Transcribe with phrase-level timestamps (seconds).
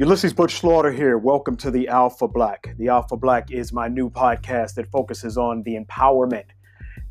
[0.00, 1.18] Ulysses Butch Slaughter here.
[1.18, 2.74] Welcome to the Alpha Black.
[2.78, 6.46] The Alpha Black is my new podcast that focuses on the empowerment,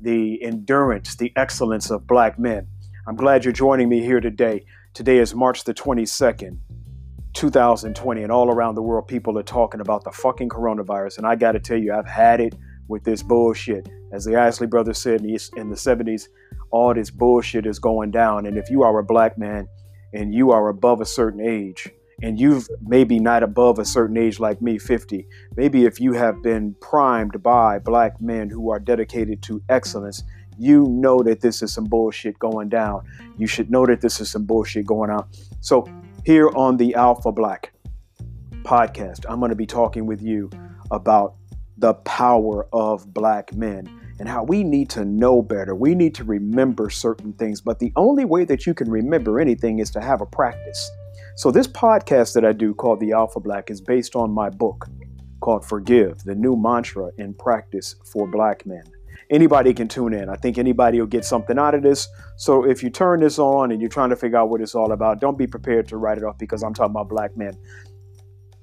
[0.00, 2.66] the endurance, the excellence of black men.
[3.06, 4.64] I'm glad you're joining me here today.
[4.94, 6.56] Today is March the 22nd,
[7.34, 11.18] 2020, and all around the world, people are talking about the fucking coronavirus.
[11.18, 12.54] And I got to tell you, I've had it
[12.88, 13.86] with this bullshit.
[14.14, 16.28] As the Isley brothers said in the 70s,
[16.70, 18.46] all this bullshit is going down.
[18.46, 19.68] And if you are a black man
[20.14, 21.90] and you are above a certain age,
[22.22, 26.42] and you've maybe not above a certain age like me 50 maybe if you have
[26.42, 30.24] been primed by black men who are dedicated to excellence
[30.58, 33.02] you know that this is some bullshit going down
[33.36, 35.28] you should know that this is some bullshit going on
[35.60, 35.88] so
[36.24, 37.72] here on the alpha black
[38.62, 40.50] podcast i'm going to be talking with you
[40.90, 41.34] about
[41.78, 43.88] the power of black men
[44.18, 45.74] and how we need to know better.
[45.74, 49.78] We need to remember certain things, but the only way that you can remember anything
[49.78, 50.90] is to have a practice.
[51.38, 54.88] So, this podcast that I do called The Alpha Black is based on my book
[55.38, 58.82] called Forgive, the new mantra in practice for black men.
[59.30, 60.28] Anybody can tune in.
[60.28, 62.08] I think anybody will get something out of this.
[62.38, 64.90] So, if you turn this on and you're trying to figure out what it's all
[64.90, 67.56] about, don't be prepared to write it off because I'm talking about black men.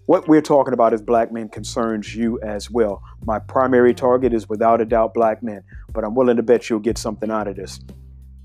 [0.08, 3.02] What we're talking about as black men concerns you as well.
[3.24, 6.80] My primary target is without a doubt black men, but I'm willing to bet you'll
[6.80, 7.80] get something out of this.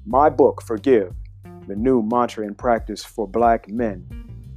[0.06, 1.16] My book, Forgive,
[1.70, 4.04] the new mantra in practice for black men,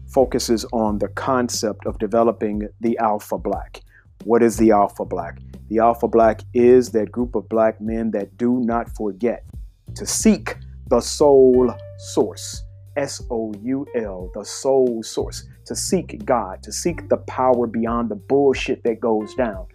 [0.08, 3.82] focuses on the concept of developing the alpha black.
[4.24, 5.38] What is the alpha black?
[5.70, 9.46] The alpha black is that group of black men that do not forget
[9.94, 11.72] to seek the soul
[12.16, 12.64] source.
[12.98, 15.48] S O U L, the soul source.
[15.68, 19.68] To seek God, to seek the power beyond the bullshit that goes down.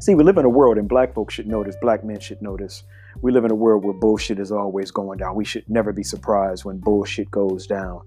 [0.00, 2.82] See, we live in a world, and black folks should this, black men should this.
[3.20, 5.34] We live in a world where bullshit is always going down.
[5.34, 8.02] We should never be surprised when bullshit goes down.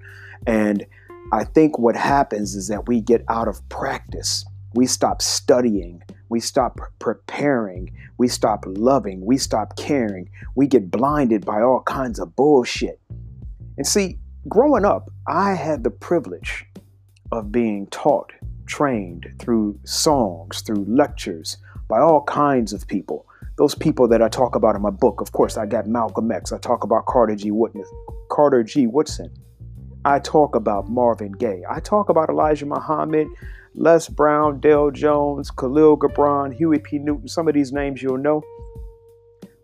[0.47, 0.85] And
[1.31, 4.45] I think what happens is that we get out of practice.
[4.73, 6.03] We stop studying.
[6.29, 7.91] We stop preparing.
[8.17, 9.25] We stop loving.
[9.25, 10.29] We stop caring.
[10.55, 12.99] We get blinded by all kinds of bullshit.
[13.77, 16.65] And see, growing up, I had the privilege
[17.31, 18.31] of being taught,
[18.65, 23.24] trained through songs, through lectures by all kinds of people.
[23.57, 26.51] Those people that I talk about in my book, of course, I got Malcolm X.
[26.51, 27.51] I talk about Carter G.
[27.51, 27.85] Woodson.
[28.29, 28.85] Carter G.
[28.85, 29.33] Woodson.
[30.03, 31.63] I talk about Marvin Gaye.
[31.69, 33.27] I talk about Elijah Muhammad,
[33.73, 36.99] Les Brown, Dale Jones, Kahlil Gibran, Huey P.
[36.99, 38.43] Newton, some of these names you'll know.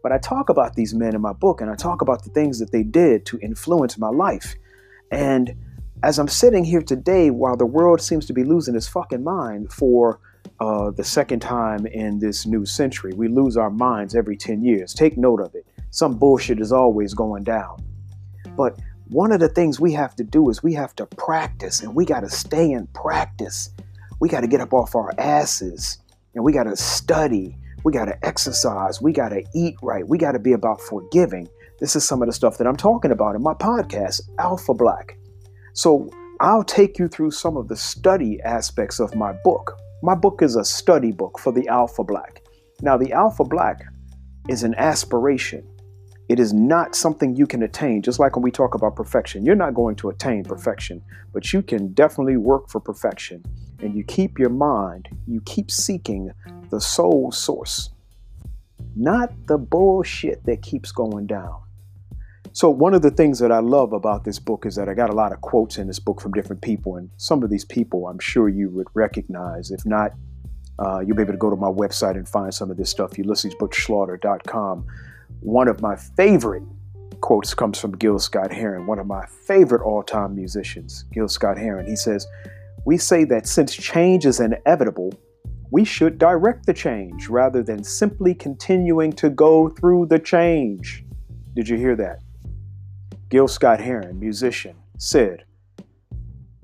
[0.02, 2.60] But I talk about these men in my book and I talk about the things
[2.60, 4.56] that they did to influence my life.
[5.12, 5.54] And
[6.02, 9.72] as I'm sitting here today, while the world seems to be losing its fucking mind
[9.72, 10.20] for
[10.62, 14.94] uh, the second time in this new century, we lose our minds every 10 years.
[14.94, 15.66] Take note of it.
[15.90, 17.84] Some bullshit is always going down.
[18.56, 18.78] But
[19.08, 22.06] one of the things we have to do is we have to practice and we
[22.06, 23.72] got to stay in practice.
[24.20, 25.98] We got to get up off our asses
[26.36, 27.58] and we got to study.
[27.84, 29.02] We got to exercise.
[29.02, 30.08] We got to eat right.
[30.08, 31.50] We got to be about forgiving.
[31.80, 35.18] This is some of the stuff that I'm talking about in my podcast, Alpha Black.
[35.74, 36.08] So
[36.40, 39.82] I'll take you through some of the study aspects of my book.
[40.04, 42.42] My book is a study book for the Alpha Black.
[42.82, 43.86] Now, the Alpha Black
[44.50, 45.64] is an aspiration.
[46.28, 49.46] It is not something you can attain, just like when we talk about perfection.
[49.46, 51.04] You're not going to attain perfection,
[51.34, 53.44] but you can definitely work for perfection.
[53.80, 56.32] And you keep your mind, you keep seeking
[56.72, 57.92] the soul source,
[58.96, 61.62] not the bullshit that keeps going down.
[62.54, 65.10] So, one of the things that I love about this book is that I got
[65.10, 66.98] a lot of quotes in this book from different people.
[66.98, 69.72] And some of these people I'm sure you would recognize.
[69.72, 70.12] If not,
[70.78, 73.12] uh, you'll be able to go to my website and find some of this stuff,
[73.12, 74.86] ulyssesbutchslaughter.com.
[75.40, 76.64] One of my favorite
[77.22, 81.58] quotes comes from Gil Scott Heron, one of my favorite all time musicians, Gil Scott
[81.58, 81.88] Heron.
[81.88, 82.28] He says,
[82.86, 85.14] We say that since change is inevitable,
[85.72, 91.06] we should direct the change rather than simply continuing to go through the change.
[91.54, 92.20] Did you hear that?
[93.32, 95.46] Gil Scott Heron, musician, said,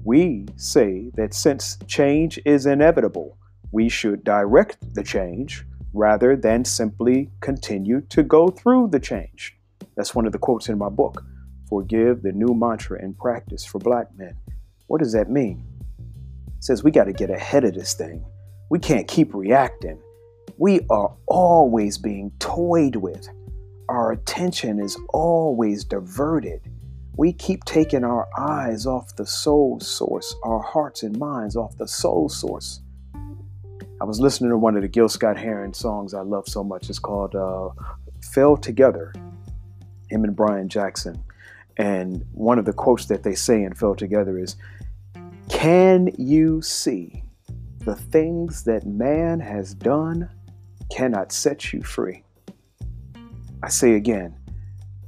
[0.03, 3.37] We say that since change is inevitable,
[3.71, 9.57] we should direct the change rather than simply continue to go through the change.
[9.95, 11.23] That's one of the quotes in my book,
[11.69, 14.35] Forgive the New Mantra in Practice for Black Men.
[14.87, 15.65] What does that mean?
[16.57, 18.25] It says we got to get ahead of this thing.
[18.69, 20.01] We can't keep reacting.
[20.57, 23.29] We are always being toyed with.
[23.89, 26.61] Our attention is always diverted.
[27.15, 31.87] We keep taking our eyes off the soul source, our hearts and minds off the
[31.87, 32.81] soul source.
[33.99, 36.89] I was listening to one of the Gil Scott Heron songs I love so much.
[36.89, 37.69] It's called uh,
[38.21, 39.13] Fell Together,
[40.09, 41.23] him and Brian Jackson.
[41.77, 44.57] And one of the quotes that they say in Fell Together is
[45.49, 47.23] Can you see
[47.79, 50.29] the things that man has done
[50.91, 52.23] cannot set you free?
[53.63, 54.35] I say again,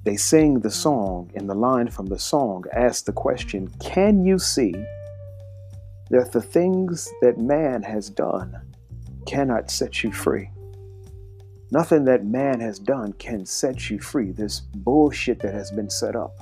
[0.04, 4.40] they sing the song, and the line from the song asks the question Can you
[4.40, 4.74] see
[6.10, 8.60] that the things that man has done
[9.28, 10.50] cannot set you free?
[11.72, 14.32] Nothing that man has done can set you free.
[14.32, 16.34] This bullshit that has been set up,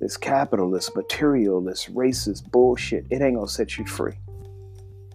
[0.00, 4.14] this capitalist, materialist, racist bullshit, it ain't gonna set you free.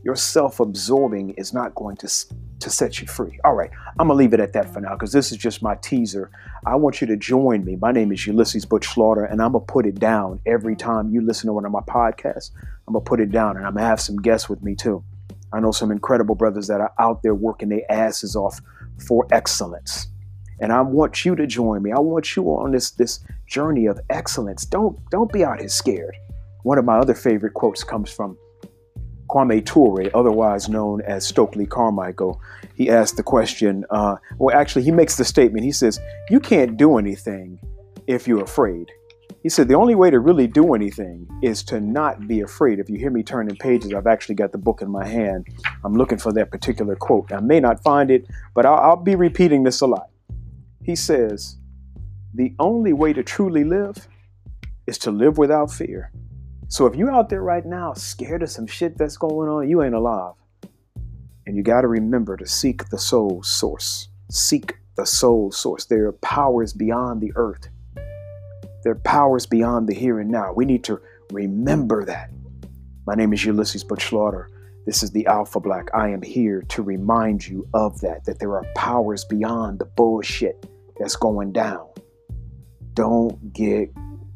[0.03, 2.07] Your self absorbing is not going to
[2.59, 3.39] to set you free.
[3.44, 3.69] All right,
[4.00, 6.29] I'm gonna leave it at that for now because this is just my teaser.
[6.65, 7.75] I want you to join me.
[7.75, 11.21] My name is Ulysses Butch Slaughter, and I'm gonna put it down every time you
[11.21, 12.51] listen to one of my podcasts.
[12.88, 15.03] I'm gonna put it down, and I'm gonna have some guests with me too.
[15.51, 18.59] I know some incredible brothers that are out there working their asses off
[19.07, 20.07] for excellence.
[20.59, 21.91] And I want you to join me.
[21.91, 24.65] I want you on this this journey of excellence.
[24.65, 26.15] Don't don't be out here scared.
[26.63, 28.38] One of my other favorite quotes comes from
[29.29, 32.41] Kwame Ture, otherwise known as Stokely Carmichael,
[32.73, 35.63] he asked the question, uh, well, actually, he makes the statement.
[35.63, 35.99] He says,
[36.29, 37.59] You can't do anything
[38.07, 38.91] if you're afraid.
[39.43, 42.79] He said, The only way to really do anything is to not be afraid.
[42.79, 45.47] If you hear me turning pages, I've actually got the book in my hand.
[45.83, 47.31] I'm looking for that particular quote.
[47.31, 50.09] I may not find it, but I'll, I'll be repeating this a lot.
[50.83, 51.57] He says,
[52.33, 54.07] The only way to truly live
[54.87, 56.11] is to live without fear.
[56.71, 59.81] So if you're out there right now scared of some shit that's going on, you
[59.81, 60.36] ain't alive.
[61.48, 64.07] And you got to remember to seek the soul source.
[64.30, 65.86] Seek the soul source.
[65.86, 67.69] There are powers beyond the earth.
[68.83, 70.54] There are powers beyond the here and now.
[70.54, 71.01] We need to
[71.31, 72.30] remember that.
[73.07, 74.48] My name is Ulysses Butch Slaughter.
[74.86, 75.89] This is the Alpha Black.
[75.95, 80.69] I am here to remind you of that, that there are powers beyond the bullshit
[81.00, 81.88] that's going down.
[82.94, 83.92] Don't get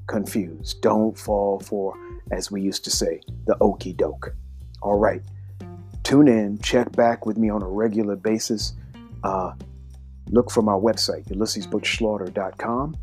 [0.07, 0.81] confused.
[0.81, 1.95] Don't fall for
[2.31, 4.33] as we used to say, the okey doke.
[4.81, 5.21] All right.
[6.03, 8.73] Tune in, check back with me on a regular basis.
[9.23, 9.53] Uh,
[10.29, 12.95] look for my website, ulyssesbutchslaughter.com.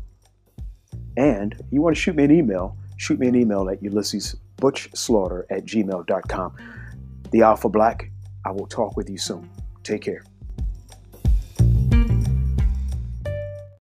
[1.17, 5.65] And you want to shoot me an email, shoot me an email at ulyssesbutchslaughter at
[5.65, 6.55] gmail.com.
[7.31, 8.11] The Alpha Black,
[8.45, 9.49] I will talk with you soon.
[9.83, 10.23] Take care.